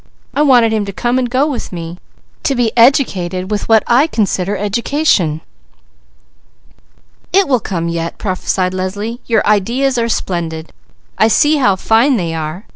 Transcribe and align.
I 0.33 0.41
wanted 0.41 0.73
him 0.73 0.83
to 0.85 0.91
come 0.91 1.19
and 1.19 1.29
go 1.29 1.45
with 1.45 1.71
me. 1.71 1.99
To 2.45 2.55
be 2.55 2.75
educated 2.75 3.51
with 3.51 3.69
what 3.69 3.83
I 3.85 4.07
consider 4.07 4.57
education." 4.57 5.41
"It 7.31 7.47
will 7.47 7.59
come 7.59 7.87
yet," 7.87 8.17
prophesied 8.17 8.73
Leslie. 8.73 9.21
"Your 9.27 9.45
ideas 9.45 9.99
are 9.99 10.09
splendid! 10.09 10.73
I 11.19 11.27
see 11.27 11.57
how 11.57 11.75
fine 11.75 12.17
they 12.17 12.33
are! 12.33 12.65